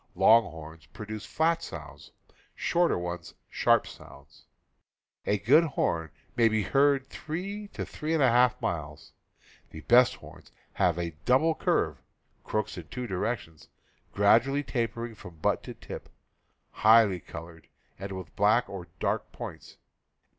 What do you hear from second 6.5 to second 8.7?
heard three to three and a half